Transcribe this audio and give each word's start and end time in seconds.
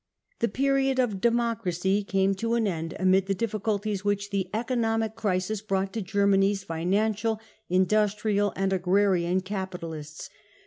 The 0.39 0.47
period 0.47 0.97
of" 0.97 1.21
democracy 1.21 2.03
,5 2.03 2.07
came 2.07 2.33
to 2.33 2.55
an 2.55 2.65
end 2.65 2.95
amid 2.97 3.27
the 3.27 3.35
difficulties 3.35 4.03
which 4.03 4.31
the 4.31 4.49
economic 4.51 5.15
crisis 5.15 5.61
brought 5.61 5.93
to 5.93 6.01
Germany's 6.01 6.63
financial, 6.63 7.39
industrial 7.69 8.51
and 8.55 8.73
agrarian 8.73 9.41
capitalists. 9.41 10.31